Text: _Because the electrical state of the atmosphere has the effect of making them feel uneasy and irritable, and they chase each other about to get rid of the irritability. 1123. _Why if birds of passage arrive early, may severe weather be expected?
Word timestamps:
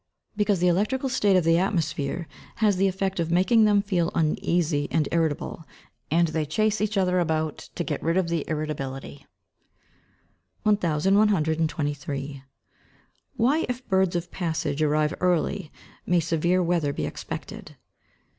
_Because 0.35 0.59
the 0.59 0.67
electrical 0.67 1.09
state 1.09 1.35
of 1.37 1.43
the 1.43 1.59
atmosphere 1.59 2.27
has 2.55 2.77
the 2.77 2.87
effect 2.87 3.19
of 3.19 3.29
making 3.29 3.65
them 3.65 3.83
feel 3.83 4.09
uneasy 4.15 4.87
and 4.89 5.07
irritable, 5.11 5.63
and 6.09 6.29
they 6.29 6.43
chase 6.43 6.81
each 6.81 6.97
other 6.97 7.19
about 7.19 7.59
to 7.75 7.83
get 7.83 8.01
rid 8.01 8.17
of 8.17 8.27
the 8.27 8.43
irritability. 8.49 9.27
1123. 10.63 12.41
_Why 13.37 13.63
if 13.69 13.87
birds 13.87 14.15
of 14.15 14.31
passage 14.31 14.81
arrive 14.81 15.13
early, 15.19 15.71
may 16.07 16.19
severe 16.19 16.63
weather 16.63 16.93
be 16.93 17.05
expected? 17.05 17.75